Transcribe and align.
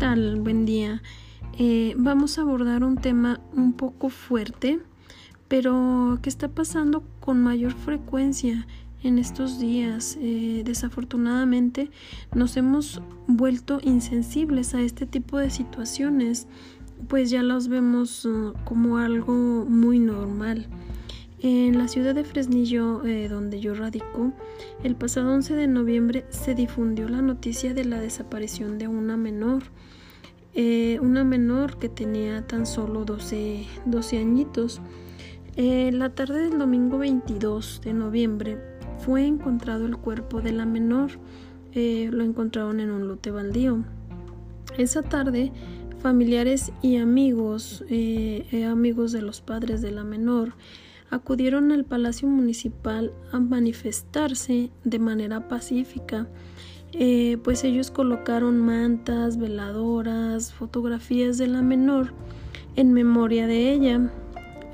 tal? 0.00 0.40
Buen 0.40 0.64
día. 0.64 1.02
Eh, 1.58 1.92
vamos 1.98 2.38
a 2.38 2.40
abordar 2.40 2.84
un 2.84 2.96
tema 2.96 3.38
un 3.52 3.74
poco 3.74 4.08
fuerte, 4.08 4.80
pero 5.46 6.18
que 6.22 6.30
está 6.30 6.48
pasando 6.48 7.04
con 7.20 7.42
mayor 7.42 7.74
frecuencia 7.74 8.66
en 9.02 9.18
estos 9.18 9.60
días. 9.60 10.16
Eh, 10.18 10.62
desafortunadamente 10.64 11.90
nos 12.34 12.56
hemos 12.56 13.02
vuelto 13.26 13.78
insensibles 13.82 14.74
a 14.74 14.80
este 14.80 15.04
tipo 15.04 15.36
de 15.36 15.50
situaciones, 15.50 16.46
pues 17.06 17.28
ya 17.28 17.42
los 17.42 17.68
vemos 17.68 18.24
uh, 18.24 18.54
como 18.64 18.96
algo 18.96 19.66
muy 19.68 19.98
normal. 19.98 20.66
En 21.42 21.78
la 21.78 21.88
ciudad 21.88 22.14
de 22.14 22.24
Fresnillo, 22.24 23.02
eh, 23.06 23.28
donde 23.28 23.60
yo 23.60 23.74
radico, 23.74 24.32
el 24.82 24.94
pasado 24.94 25.32
11 25.32 25.54
de 25.54 25.68
noviembre 25.68 26.26
se 26.28 26.54
difundió 26.54 27.08
la 27.08 27.22
noticia 27.22 27.72
de 27.72 27.86
la 27.86 27.98
desaparición 27.98 28.76
de 28.76 28.88
una 28.88 29.16
menor, 29.16 29.62
eh, 30.54 30.98
una 31.00 31.24
menor 31.24 31.78
que 31.78 31.88
tenía 31.88 32.46
tan 32.46 32.66
solo 32.66 33.04
12, 33.04 33.66
12 33.86 34.18
añitos. 34.18 34.80
Eh, 35.56 35.90
la 35.92 36.10
tarde 36.10 36.48
del 36.48 36.58
domingo 36.58 36.98
22 36.98 37.80
de 37.84 37.92
noviembre 37.92 38.58
fue 38.98 39.26
encontrado 39.26 39.86
el 39.86 39.96
cuerpo 39.96 40.40
de 40.40 40.52
la 40.52 40.66
menor, 40.66 41.12
lo 41.72 42.24
encontraron 42.24 42.80
en 42.80 42.90
un 42.90 43.06
lote 43.06 43.30
baldío. 43.30 43.84
Esa 44.76 45.02
tarde, 45.02 45.52
familiares 46.00 46.72
y 46.82 46.96
amigos, 46.96 47.84
amigos 48.68 49.12
de 49.12 49.22
los 49.22 49.40
padres 49.40 49.80
de 49.80 49.92
la 49.92 50.04
menor, 50.04 50.54
acudieron 51.10 51.72
al 51.72 51.84
Palacio 51.84 52.28
Municipal 52.28 53.12
a 53.32 53.40
manifestarse 53.40 54.70
de 54.84 54.98
manera 54.98 55.48
pacífica, 55.48 56.28
eh, 56.92 57.38
pues 57.42 57.64
ellos 57.64 57.90
colocaron 57.90 58.58
mantas, 58.58 59.38
veladoras, 59.38 60.52
fotografías 60.52 61.38
de 61.38 61.46
la 61.46 61.62
menor 61.62 62.12
en 62.76 62.92
memoria 62.92 63.46
de 63.46 63.72
ella. 63.72 64.10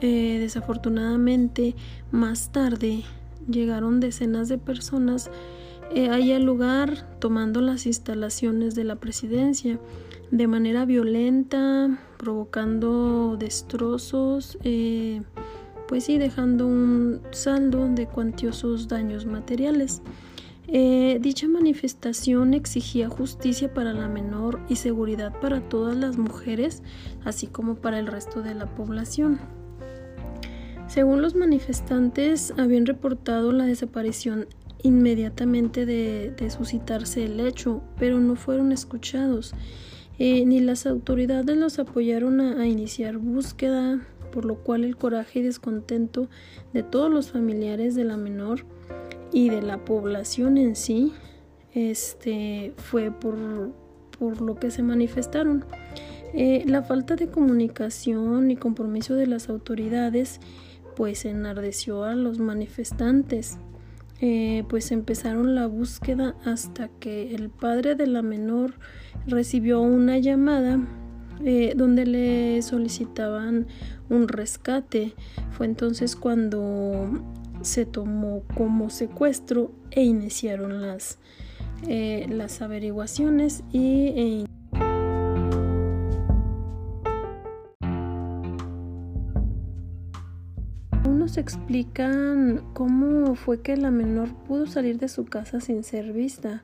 Eh, 0.01 0.39
desafortunadamente, 0.41 1.75
más 2.11 2.53
tarde 2.53 3.03
llegaron 3.49 4.01
decenas 4.01 4.49
de 4.49 4.59
personas 4.59 5.31
eh, 5.95 6.11
ahí 6.11 6.33
al 6.33 6.45
lugar 6.45 7.19
tomando 7.21 7.61
las 7.61 7.87
instalaciones 7.87 8.75
de 8.75 8.85
la 8.85 8.97
presidencia 8.97 9.79
de 10.31 10.47
manera 10.49 10.85
violenta, 10.85 11.99
provocando 12.19 13.37
destrozos 13.39 14.59
pues 15.87 16.05
sí, 16.05 16.19
dejando 16.19 16.67
un 16.67 17.21
saldo 17.31 17.89
de 17.89 18.07
cuantiosos 18.07 18.89
daños 18.89 19.25
materiales. 19.27 20.03
Eh, 20.69 21.19
dicha 21.21 21.47
manifestación 21.47 22.53
exigía 22.53 23.09
justicia 23.09 23.73
para 23.73 23.93
la 23.93 24.09
menor 24.09 24.61
y 24.69 24.77
seguridad 24.77 25.33
para 25.41 25.61
todas 25.61 25.97
las 25.97 26.19
mujeres, 26.19 26.83
así 27.25 27.47
como 27.47 27.77
para 27.77 28.01
el 28.01 28.09
resto 28.09 28.43
de 28.43 28.55
la 28.55 28.67
población. 28.67 29.39
Según 30.89 31.23
los 31.23 31.35
manifestantes, 31.35 32.53
habían 32.57 32.87
reportado 32.87 33.53
la 33.53 33.65
desaparición 33.65 34.47
inmediatamente 34.83 35.87
de, 35.87 36.51
suscitarse 36.51 37.25
el 37.25 37.41
hecho, 37.41 37.83
pero 37.99 38.19
no 38.21 38.37
fueron 38.37 38.73
escuchados. 38.73 39.55
Eh, 40.19 40.47
ni 40.47 40.61
las 40.61 40.87
autoridades 40.87 41.57
los 41.57 41.79
apoyaron 41.79 42.41
a 42.41 42.67
iniciar 42.67 43.19
búsqueda, 43.19 44.01
por 44.33 44.45
lo 44.45 44.57
cual 44.57 44.85
el 44.85 44.97
coraje 44.97 45.41
y 45.41 45.43
descontento 45.43 46.29
de 46.73 46.83
todos 46.83 47.11
los 47.11 47.31
familiares 47.31 47.95
de 47.95 48.05
la 48.05 48.17
menor 48.17 48.65
y 49.33 49.51
de 49.51 49.63
la 49.63 49.85
población 49.85 50.59
en 50.59 50.77
sí 50.77 51.13
este, 51.75 52.73
fue 52.77 53.11
por, 53.11 53.37
por 54.19 54.41
lo 54.41 54.57
que 54.57 54.71
se 54.71 54.83
manifestaron. 54.83 55.65
Eh, 56.35 56.65
la 56.67 56.83
falta 56.83 57.17
de 57.17 57.29
comunicación 57.29 58.51
y 58.51 58.57
compromiso 58.57 59.15
de 59.15 59.27
las 59.27 59.49
autoridades 59.49 60.41
pues 60.97 61.25
enardeció 61.25 62.05
a 62.05 62.15
los 62.15 62.39
manifestantes. 62.39 63.59
Eh, 64.23 64.65
pues 64.71 64.93
empezaron 64.93 65.55
la 65.55 65.67
búsqueda 65.67 66.35
hasta 66.45 66.89
que 66.89 67.35
el 67.35 67.51
padre 67.51 67.95
de 67.95 68.07
la 68.07 68.23
menor 68.23 68.73
recibió 69.27 69.83
una 69.83 70.17
llamada 70.17 70.81
eh, 71.45 71.75
donde 71.77 72.07
le 72.07 72.63
solicitaban 72.63 73.67
un 74.09 74.27
rescate. 74.29 75.13
Fue 75.51 75.67
entonces 75.67 76.17
cuando 76.17 77.11
se 77.67 77.85
tomó 77.85 78.43
como 78.55 78.91
secuestro 78.91 79.73
e 79.91 80.03
iniciaron 80.05 80.87
las, 80.87 81.19
eh, 81.87 82.27
las 82.31 82.63
averiguaciones 82.63 83.65
y 83.73 84.07
e 84.17 84.47
unos 91.07 91.37
explican 91.39 92.63
cómo 92.73 93.35
fue 93.35 93.61
que 93.61 93.77
la 93.77 93.91
menor 93.91 94.33
pudo 94.47 94.67
salir 94.67 94.99
de 94.99 95.09
su 95.09 95.25
casa 95.25 95.61
sin 95.61 95.83
ser 95.83 96.13
vista. 96.13 96.63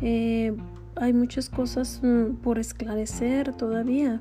Eh, 0.00 0.54
hay 0.96 1.12
muchas 1.12 1.48
cosas 1.48 2.00
mm, 2.02 2.36
por 2.36 2.58
esclarecer 2.58 3.52
todavía. 3.52 4.20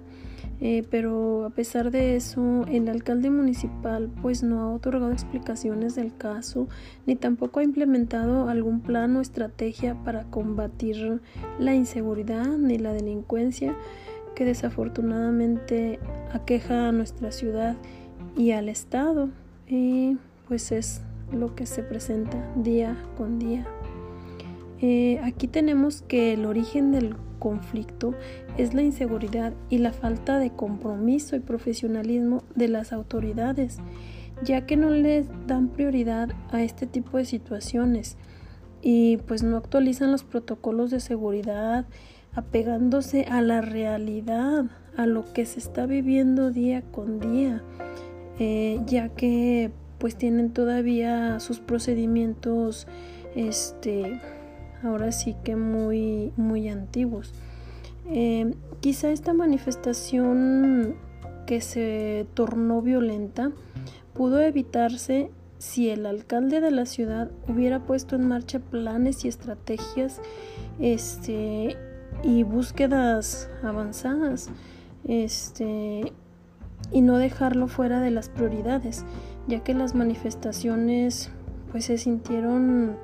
Eh, 0.60 0.84
pero 0.90 1.46
a 1.46 1.52
pesar 1.52 1.92
de 1.92 2.16
eso, 2.16 2.66
el 2.68 2.90
alcalde 2.90 3.30
municipal 3.30 4.10
pues 4.22 4.42
no 4.42 4.62
ha 4.62 4.74
otorgado 4.74 5.12
explicaciones 5.12 5.94
del 5.94 6.16
caso 6.16 6.68
ni 7.06 7.16
tampoco 7.16 7.60
ha 7.60 7.64
implementado 7.64 8.50
algún 8.50 8.82
plan 8.82 9.16
o 9.18 9.22
estrategia 9.22 9.96
para 10.04 10.24
combatir 10.24 11.22
la 11.60 11.76
inseguridad 11.76 12.58
ni 12.58 12.80
la 12.80 12.92
delincuencia 12.92 13.76
que 14.36 14.46
desafortunadamente 14.46 16.00
aqueja 16.32 16.88
a 16.88 16.92
nuestra 16.92 17.32
ciudad 17.32 17.76
y 18.36 18.52
al 18.52 18.68
estado 18.68 19.30
y 19.68 20.18
pues 20.48 20.72
es 20.72 21.02
lo 21.32 21.54
que 21.54 21.66
se 21.68 21.84
presenta 21.84 22.38
día 22.56 22.96
con 23.16 23.38
día. 23.38 23.66
Eh, 24.80 25.20
aquí 25.24 25.48
tenemos 25.48 26.04
que 26.04 26.34
el 26.34 26.46
origen 26.46 26.92
del 26.92 27.16
conflicto 27.40 28.14
es 28.58 28.74
la 28.74 28.82
inseguridad 28.82 29.54
y 29.70 29.78
la 29.80 29.94
falta 29.94 30.40
de 30.40 30.52
compromiso 30.52 31.36
y 31.36 31.40
profesionalismo 31.40 32.44
de 32.56 32.68
las 32.68 32.94
autoridades, 32.94 33.78
ya 34.44 34.66
que 34.66 34.78
no 34.78 34.90
les 34.90 35.28
dan 35.48 35.70
prioridad 35.70 36.30
a 36.52 36.64
este 36.64 36.88
tipo 36.88 37.18
de 37.18 37.26
situaciones 37.26 38.18
y 38.82 39.18
pues 39.18 39.44
no 39.44 39.58
actualizan 39.58 40.12
los 40.12 40.24
protocolos 40.24 40.92
de 40.92 41.00
seguridad 41.00 41.86
apegándose 42.34 43.26
a 43.26 43.42
la 43.42 43.62
realidad, 43.62 44.66
a 44.96 45.08
lo 45.08 45.32
que 45.34 45.46
se 45.46 45.60
está 45.60 45.88
viviendo 45.88 46.52
día 46.52 46.84
con 46.92 47.20
día, 47.20 47.64
eh, 48.38 48.80
ya 48.86 49.10
que 49.10 49.72
pues 49.98 50.16
tienen 50.16 50.52
todavía 50.52 51.40
sus 51.40 51.60
procedimientos 51.60 52.88
este 53.36 54.22
ahora 54.84 55.12
sí 55.12 55.36
que 55.44 55.56
muy, 55.56 56.32
muy 56.38 56.70
antiguos. 56.70 57.34
Eh, 58.10 58.54
quizá 58.80 59.12
esta 59.12 59.34
manifestación 59.34 60.96
que 61.46 61.62
se 61.62 62.26
tornó 62.34 62.82
violenta 62.82 63.52
pudo 64.14 64.42
evitarse 64.42 65.32
si 65.58 65.90
el 65.90 66.06
alcalde 66.06 66.62
de 66.62 66.72
la 66.72 66.86
ciudad 66.86 67.32
hubiera 67.48 67.80
puesto 67.80 68.16
en 68.16 68.28
marcha 68.28 68.60
planes 68.60 69.26
y 69.26 69.28
estrategias 69.28 70.22
este, 70.80 71.78
y 72.24 72.44
búsquedas 72.44 73.50
avanzadas 73.64 74.50
este, 75.06 76.14
y 76.92 77.02
no 77.02 77.18
dejarlo 77.18 77.68
fuera 77.68 78.00
de 78.02 78.12
las 78.12 78.30
prioridades, 78.30 79.06
ya 79.48 79.64
que 79.64 79.74
las 79.74 79.96
manifestaciones 79.96 81.32
pues 81.72 81.86
se 81.86 81.98
sintieron 81.98 82.98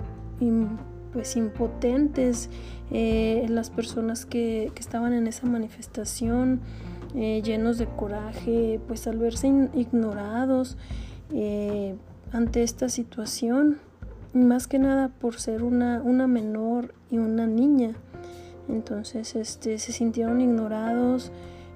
pues 1.14 1.36
impotentes 1.36 2.50
eh, 2.92 3.46
las 3.50 3.70
personas 3.70 4.26
que, 4.26 4.72
estaban 4.78 5.14
en 5.14 5.28
esa 5.28 5.46
manifestación 5.48 6.60
eh, 7.16 7.42
llenos 7.44 7.78
de 7.78 7.86
coraje 7.86 8.80
pues 8.88 9.08
al 9.08 9.20
verse 9.20 9.48
ignorados 9.74 10.78
eh, 11.32 11.96
ante 12.32 12.64
esta 12.64 12.90
situación 12.90 13.78
más 14.34 14.68
que 14.68 14.80
nada 14.80 15.10
por 15.10 15.40
ser 15.40 15.64
una, 15.64 16.02
una 16.04 16.26
menor 16.26 16.96
y 17.12 17.20
una 17.20 17.46
niña. 17.46 17.94
Entonces 18.68 19.36
este 19.36 19.78
se 19.78 19.92
sintieron 19.92 20.42
ignorados 20.42 21.32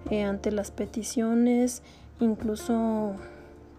ante 0.10 0.52
las 0.52 0.72
peticiones 0.72 1.84
incluso 2.20 3.14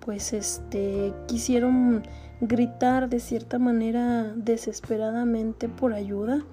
pues 0.00 0.33
este 0.33 1.12
quisieron 1.27 2.03
gritar 2.40 3.08
de 3.08 3.20
cierta 3.20 3.58
manera 3.58 4.32
desesperadamente 4.37 5.69
por 5.69 5.93
ayuda 5.93 6.44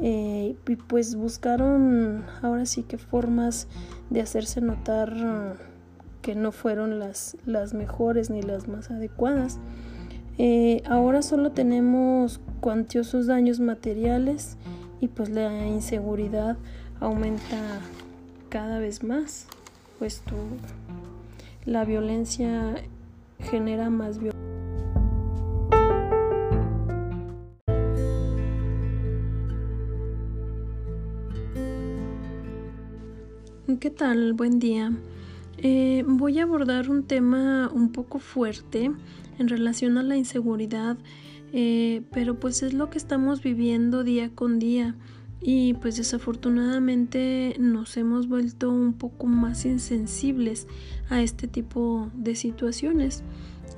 eh, 0.00 0.56
y 0.66 0.76
pues 0.76 1.14
buscaron 1.14 2.24
ahora 2.42 2.66
sí 2.66 2.82
que 2.82 2.98
formas 2.98 3.68
de 4.10 4.20
hacerse 4.20 4.60
notar 4.60 5.58
que 6.22 6.34
no 6.34 6.52
fueron 6.52 6.98
las, 6.98 7.36
las 7.44 7.74
mejores 7.74 8.30
ni 8.30 8.42
las 8.42 8.68
más 8.68 8.90
adecuadas. 8.90 9.58
Eh, 10.38 10.82
ahora 10.86 11.20
solo 11.20 11.50
tenemos 11.50 12.40
cuantiosos 12.60 13.26
daños 13.26 13.60
materiales 13.60 14.56
y 15.00 15.08
pues 15.08 15.28
la 15.28 15.66
inseguridad 15.66 16.56
aumenta 17.00 17.80
cada 18.48 18.78
vez 18.78 19.02
más, 19.02 19.46
puesto 19.98 20.34
la 21.64 21.84
violencia 21.84 22.74
genera 23.50 23.90
más 23.90 24.18
violencia. 24.18 24.41
¿Qué 33.82 33.90
tal? 33.90 34.32
Buen 34.32 34.60
día. 34.60 34.92
Eh, 35.58 36.04
voy 36.06 36.38
a 36.38 36.44
abordar 36.44 36.88
un 36.88 37.02
tema 37.02 37.68
un 37.74 37.90
poco 37.90 38.20
fuerte 38.20 38.92
en 39.40 39.48
relación 39.48 39.98
a 39.98 40.04
la 40.04 40.16
inseguridad, 40.16 40.96
eh, 41.52 42.02
pero 42.12 42.38
pues 42.38 42.62
es 42.62 42.74
lo 42.74 42.90
que 42.90 42.98
estamos 42.98 43.42
viviendo 43.42 44.04
día 44.04 44.30
con 44.32 44.60
día 44.60 44.94
y 45.40 45.74
pues 45.74 45.96
desafortunadamente 45.96 47.56
nos 47.58 47.96
hemos 47.96 48.28
vuelto 48.28 48.70
un 48.70 48.92
poco 48.92 49.26
más 49.26 49.66
insensibles 49.66 50.68
a 51.10 51.20
este 51.20 51.48
tipo 51.48 52.08
de 52.14 52.36
situaciones. 52.36 53.24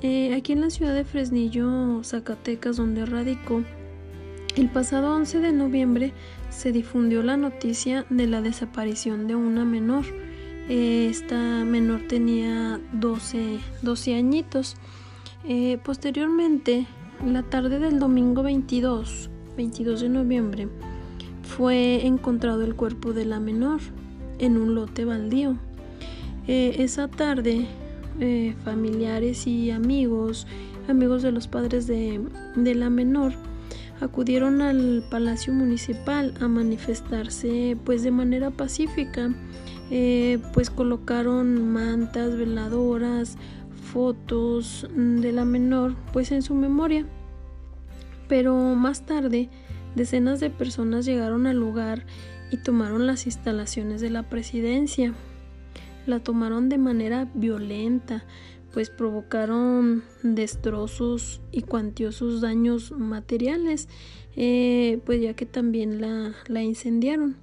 Eh, 0.02 0.34
aquí 0.34 0.52
en 0.52 0.60
la 0.60 0.68
ciudad 0.68 0.94
de 0.94 1.06
Fresnillo, 1.06 2.04
Zacatecas, 2.04 2.76
donde 2.76 3.06
radico, 3.06 3.62
el 4.56 4.68
pasado 4.68 5.14
11 5.14 5.40
de 5.40 5.52
noviembre 5.52 6.12
se 6.50 6.70
difundió 6.70 7.22
la 7.22 7.36
noticia 7.36 8.06
de 8.08 8.26
la 8.26 8.40
desaparición 8.40 9.26
de 9.26 9.34
una 9.34 9.64
menor. 9.64 10.04
Eh, 10.68 11.08
esta 11.10 11.36
menor 11.64 12.02
tenía 12.08 12.80
12, 12.92 13.58
12 13.82 14.14
añitos. 14.14 14.76
Eh, 15.46 15.78
posteriormente, 15.82 16.86
la 17.26 17.42
tarde 17.42 17.80
del 17.80 17.98
domingo 17.98 18.42
22, 18.42 19.28
22 19.56 20.00
de 20.00 20.08
noviembre, 20.08 20.68
fue 21.42 22.06
encontrado 22.06 22.62
el 22.62 22.76
cuerpo 22.76 23.12
de 23.12 23.24
la 23.24 23.40
menor 23.40 23.80
en 24.38 24.56
un 24.56 24.74
lote 24.74 25.04
baldío. 25.04 25.58
Eh, 26.46 26.76
esa 26.78 27.08
tarde, 27.08 27.66
familiares 28.64 29.48
y 29.48 29.72
amigos, 29.72 30.46
amigos 30.88 31.22
de 31.22 31.32
los 31.32 31.48
padres 31.48 31.88
de, 31.88 32.20
de 32.54 32.74
la 32.76 32.88
menor, 32.88 33.32
acudieron 34.00 34.62
al 34.62 35.04
Palacio 35.10 35.52
Municipal 35.52 36.34
a 36.40 36.48
manifestarse 36.48 37.76
pues 37.84 38.02
de 38.02 38.10
manera 38.10 38.50
pacífica. 38.50 39.34
Eh, 39.90 40.38
pues 40.52 40.70
colocaron 40.70 41.72
mantas, 41.72 42.36
veladoras, 42.36 43.36
fotos 43.92 44.88
de 44.94 45.32
la 45.32 45.44
menor 45.44 45.94
pues 46.12 46.32
en 46.32 46.42
su 46.42 46.54
memoria. 46.54 47.06
Pero 48.28 48.56
más 48.74 49.04
tarde 49.06 49.50
decenas 49.94 50.40
de 50.40 50.50
personas 50.50 51.04
llegaron 51.04 51.46
al 51.46 51.58
lugar 51.58 52.04
y 52.50 52.56
tomaron 52.58 53.06
las 53.06 53.26
instalaciones 53.26 54.00
de 54.00 54.10
la 54.10 54.24
presidencia. 54.24 55.14
La 56.06 56.20
tomaron 56.20 56.68
de 56.68 56.78
manera 56.78 57.28
violenta, 57.34 58.24
pues 58.74 58.90
provocaron 58.90 60.02
destrozos 60.24 61.40
y 61.52 61.62
cuantiosos 61.62 62.40
daños 62.40 62.90
materiales, 62.90 63.88
eh, 64.34 64.98
pues 65.06 65.22
ya 65.22 65.34
que 65.34 65.46
también 65.46 66.00
la, 66.00 66.62
incendiaron. 66.62 67.36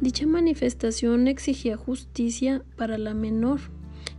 Dicha 0.00 0.28
manifestación 0.28 1.26
exigía 1.26 1.76
justicia 1.76 2.62
para 2.76 2.98
la 2.98 3.14
menor 3.14 3.58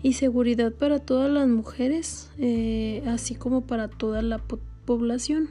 y 0.04 0.14
seguridad 0.14 0.74
para 0.74 1.00
todas 1.00 1.32
las 1.32 1.48
mujeres, 1.48 2.30
eh, 2.38 3.02
así 3.08 3.36
como 3.36 3.62
para 3.62 3.88
toda 3.88 4.22
la 4.22 4.42
población. 4.84 5.50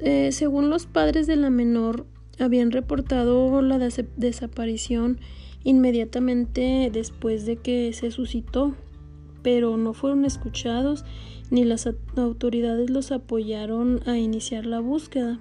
Eh, 0.00 0.32
según 0.32 0.70
los 0.70 0.86
padres 0.86 1.28
de 1.28 1.36
la 1.36 1.50
menor, 1.50 2.04
habían 2.40 2.72
reportado 2.72 3.62
la 3.62 3.78
desaparición 4.16 5.20
inmediatamente 5.62 6.90
después 6.92 7.46
de 7.46 7.58
que 7.58 7.92
se 7.92 8.10
suscitó 8.10 8.74
pero 9.42 9.76
no 9.76 9.92
fueron 9.92 10.24
escuchados 10.24 11.04
ni 11.50 11.64
las 11.64 11.86
autoridades 12.16 12.88
los 12.88 13.12
apoyaron 13.12 14.00
a 14.06 14.16
iniciar 14.16 14.64
la 14.64 14.80
búsqueda, 14.80 15.38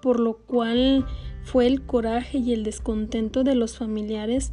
por 0.00 0.20
lo 0.20 0.36
cual 0.36 1.06
fue 1.42 1.66
el 1.66 1.82
coraje 1.82 2.38
y 2.38 2.52
el 2.52 2.62
descontento 2.62 3.42
de 3.42 3.56
los 3.56 3.76
familiares 3.76 4.52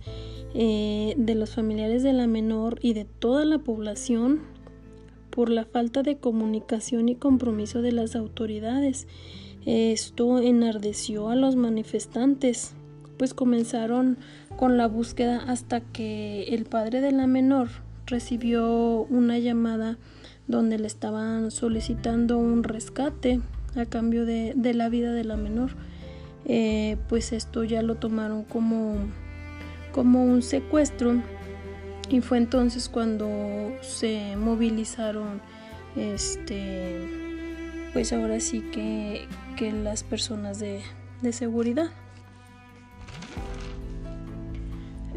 eh, 0.56 1.14
de 1.16 1.36
los 1.36 1.54
familiares 1.54 2.02
de 2.02 2.14
la 2.14 2.26
menor 2.26 2.80
y 2.82 2.94
de 2.94 3.06
toda 3.06 3.46
la 3.46 3.60
población 3.60 4.42
por 5.30 5.50
la 5.50 5.66
falta 5.66 6.02
de 6.02 6.18
comunicación 6.18 7.08
y 7.08 7.16
compromiso 7.16 7.84
de 7.84 7.92
las 7.92 8.16
autoridades. 8.16 9.08
Esto 9.68 10.40
enardeció 10.40 11.30
a 11.30 11.36
los 11.36 11.56
manifestantes, 11.56 12.74
pues 13.18 13.36
comenzaron 13.36 14.18
con 14.58 14.78
la 14.78 14.88
búsqueda 14.88 15.44
hasta 15.48 15.82
que 15.82 16.46
el 16.46 16.66
padre 16.66 17.02
de 17.02 17.12
la 17.12 17.28
menor 17.28 17.70
recibió 18.10 19.04
una 19.10 19.38
llamada 19.40 19.98
donde 20.48 20.78
le 20.78 20.88
estaban 20.88 21.52
solicitando 21.52 22.38
un 22.38 22.64
rescate 22.64 23.40
a 23.76 23.86
cambio 23.86 24.26
de, 24.26 24.54
la 24.74 24.90
vida 24.90 25.14
de 25.14 25.24
la 25.24 25.38
menor. 25.38 25.72
Eh, 26.46 26.98
pues 27.08 27.32
esto 27.32 27.64
ya 27.64 27.82
lo 27.82 27.96
tomaron 27.96 28.44
como, 28.44 28.96
como 29.92 30.24
un 30.24 30.42
secuestro 30.42 31.22
y 32.10 32.22
fue 32.22 32.40
entonces 32.40 32.90
cuando 32.90 33.28
se 33.82 34.36
movilizaron 34.36 35.42
este 35.96 37.30
pues 37.94 38.14
ahora 38.14 38.40
sí 38.40 38.62
que, 38.72 39.28
que 39.58 39.72
las 39.72 40.04
personas 40.04 40.60
de, 40.60 40.82
de 41.22 41.34
seguridad. 41.34 41.90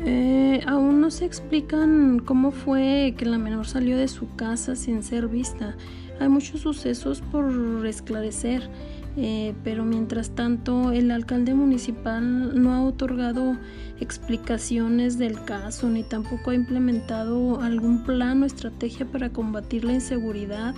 Eh, 0.04 0.60
aún 0.66 1.00
no 1.00 1.10
se 1.10 1.24
explican 1.24 2.18
cómo 2.18 2.50
fue 2.50 3.14
que 3.16 3.24
la 3.24 3.38
menor 3.38 3.66
salió 3.66 3.96
de 3.96 4.08
su 4.08 4.34
casa 4.34 4.74
sin 4.74 5.02
ser 5.02 5.28
vista. 5.28 5.76
Hay 6.18 6.28
muchos 6.28 6.60
sucesos 6.60 7.20
por 7.20 7.86
esclarecer, 7.86 8.68
eh, 9.16 9.54
pero 9.62 9.84
mientras 9.84 10.30
tanto 10.30 10.90
el 10.92 11.10
alcalde 11.10 11.54
municipal 11.54 12.60
no 12.60 12.74
ha 12.74 12.82
otorgado 12.82 13.56
explicaciones 14.00 15.18
del 15.18 15.42
caso 15.44 15.88
ni 15.88 16.02
tampoco 16.02 16.50
ha 16.50 16.54
implementado 16.54 17.60
algún 17.60 18.02
plan 18.02 18.42
o 18.42 18.46
estrategia 18.46 19.06
para 19.06 19.30
combatir 19.30 19.84
la 19.84 19.92
inseguridad 19.92 20.74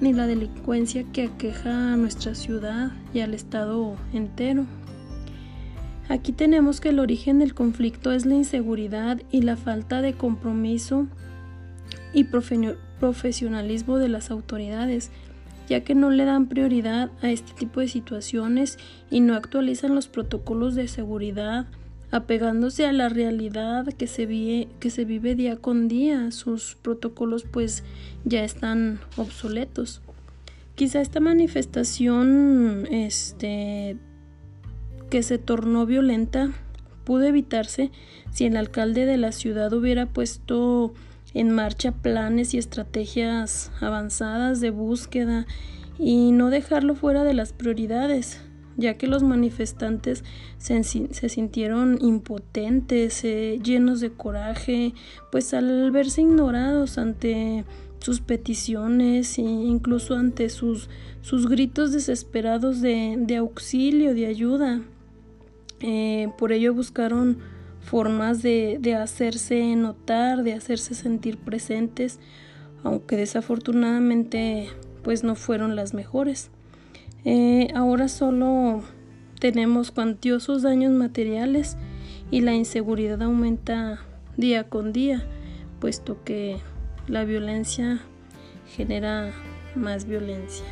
ni 0.00 0.12
la 0.12 0.26
delincuencia 0.26 1.04
que 1.12 1.24
aqueja 1.24 1.92
a 1.92 1.96
nuestra 1.96 2.34
ciudad 2.34 2.90
y 3.12 3.20
al 3.20 3.34
estado 3.34 3.96
entero. 4.12 4.66
Aquí 6.08 6.32
tenemos 6.32 6.80
que 6.80 6.90
el 6.90 6.98
origen 6.98 7.38
del 7.38 7.54
conflicto 7.54 8.12
es 8.12 8.26
la 8.26 8.34
inseguridad 8.34 9.20
y 9.30 9.42
la 9.42 9.56
falta 9.56 10.02
de 10.02 10.14
compromiso 10.14 11.06
y 12.12 12.24
profesionalismo 12.24 13.98
de 13.98 14.08
las 14.08 14.30
autoridades, 14.30 15.10
ya 15.68 15.84
que 15.84 15.94
no 15.94 16.10
le 16.10 16.24
dan 16.24 16.48
prioridad 16.48 17.10
a 17.22 17.30
este 17.30 17.52
tipo 17.54 17.80
de 17.80 17.88
situaciones 17.88 18.78
y 19.10 19.20
no 19.20 19.34
actualizan 19.34 19.94
los 19.94 20.08
protocolos 20.08 20.74
de 20.74 20.88
seguridad, 20.88 21.66
apegándose 22.10 22.84
a 22.84 22.92
la 22.92 23.08
realidad 23.08 23.86
que 23.86 24.06
se, 24.06 24.26
vive, 24.26 24.68
que 24.80 24.90
se 24.90 25.04
vive 25.04 25.34
día 25.34 25.56
con 25.56 25.88
día. 25.88 26.30
Sus 26.30 26.76
protocolos 26.82 27.44
pues 27.50 27.84
ya 28.24 28.44
están 28.44 29.00
obsoletos. 29.16 30.02
Quizá 30.74 31.00
esta 31.00 31.20
manifestación 31.20 32.86
este, 32.90 33.96
que 35.12 35.22
se 35.22 35.36
tornó 35.36 35.84
violenta 35.84 36.52
pudo 37.04 37.24
evitarse 37.24 37.90
si 38.30 38.46
el 38.46 38.56
alcalde 38.56 39.04
de 39.04 39.18
la 39.18 39.32
ciudad 39.32 39.70
hubiera 39.74 40.06
puesto 40.06 40.94
en 41.34 41.50
marcha 41.50 41.92
planes 41.92 42.54
y 42.54 42.58
estrategias 42.58 43.72
avanzadas 43.82 44.62
de 44.62 44.70
búsqueda 44.70 45.46
y 45.98 46.32
no 46.32 46.48
dejarlo 46.48 46.94
fuera 46.94 47.24
de 47.24 47.34
las 47.34 47.52
prioridades, 47.52 48.40
ya 48.78 48.96
que 48.96 49.06
los 49.06 49.22
manifestantes 49.22 50.24
se, 50.56 50.82
sintieron 50.82 51.98
impotentes, 52.00 53.22
eh, 53.24 53.60
llenos 53.62 54.00
de 54.00 54.12
coraje, 54.12 54.94
pues 55.30 55.52
al 55.52 55.90
verse 55.90 56.22
ignorados 56.22 56.96
ante 56.96 57.66
sus 57.98 58.22
peticiones 58.22 59.36
e 59.36 59.42
incluso 59.42 60.14
ante 60.14 60.48
sus, 60.48 60.88
sus 61.20 61.50
gritos 61.50 61.92
desesperados 61.92 62.80
de, 62.80 63.16
de 63.18 63.36
auxilio, 63.36 64.14
de 64.14 64.24
ayuda. 64.24 64.80
Eh, 65.82 66.28
por 66.38 66.52
ello 66.52 66.72
buscaron 66.72 67.38
formas 67.80 68.42
de, 68.42 68.96
hacerse 68.98 69.74
notar, 69.76 70.44
de 70.44 70.54
hacerse 70.54 70.94
sentir 70.94 71.38
presentes, 71.38 72.20
aunque 72.84 73.16
desafortunadamente 73.16 74.68
pues 75.02 75.24
no 75.24 75.34
fueron 75.34 75.76
las 75.76 75.92
mejores. 75.92 76.50
Eh, 77.24 77.68
ahora 77.74 78.08
solo 78.08 78.82
tenemos 79.40 79.90
cuantiosos 79.90 80.62
daños 80.62 80.92
materiales 80.92 81.76
y 82.30 82.40
la 82.40 82.54
inseguridad 82.54 83.20
aumenta 83.22 83.98
día 84.36 84.68
con 84.68 84.92
día, 84.92 85.26
puesto 85.80 86.22
que 86.24 86.58
la 87.08 87.24
violencia 87.24 88.00
genera 88.76 89.32
más 89.74 90.06
violencia. 90.06 90.64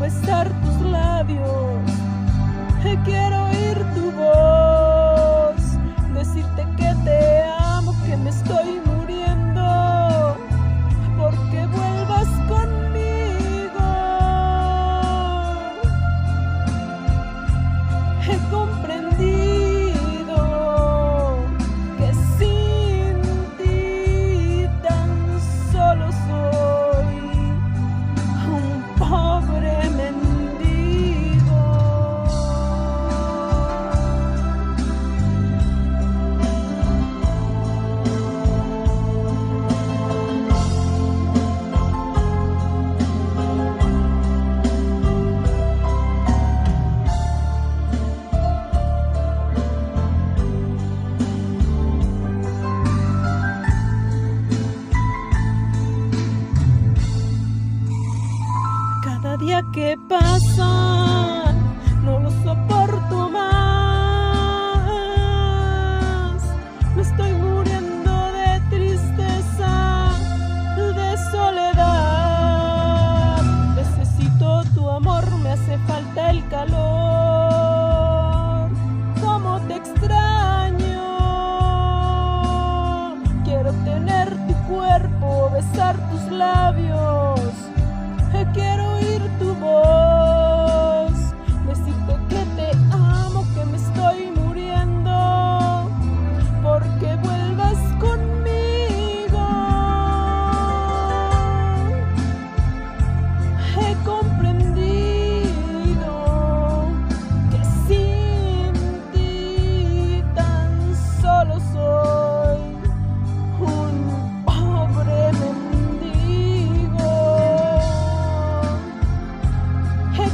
Besar 0.00 0.48
tus 0.62 0.80
labios. 0.80 1.46
Quiero 3.04 3.39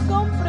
come? 0.07 0.46